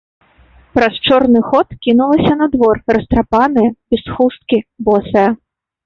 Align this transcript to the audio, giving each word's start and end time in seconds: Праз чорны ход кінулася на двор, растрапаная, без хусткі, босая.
Праз 0.77 0.95
чорны 1.09 1.41
ход 1.51 1.67
кінулася 1.85 2.33
на 2.41 2.49
двор, 2.55 2.83
растрапаная, 2.95 3.69
без 3.93 4.03
хусткі, 4.17 4.57
босая. 4.89 5.29